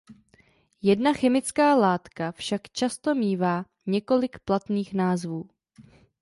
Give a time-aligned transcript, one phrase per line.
[0.81, 5.49] Jedna chemická látka však často mívá několik platných názvů.